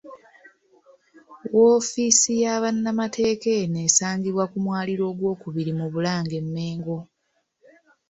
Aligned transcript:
Woofiisi 1.57 2.31
ya 2.43 2.53
bannamateeka 2.63 3.49
eno 3.61 3.77
esangibwa 3.87 4.45
ku 4.51 4.57
mwaliro 4.65 5.03
ogwokubiri 5.11 5.71
mu 5.79 5.85
Bulange 5.93 6.35
e 6.41 6.43
Mmengo. 6.45 6.97